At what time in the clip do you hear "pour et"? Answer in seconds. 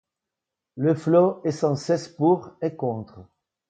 2.07-2.75